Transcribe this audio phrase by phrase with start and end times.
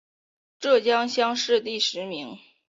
[0.59, 2.39] 浙江乡试第十名。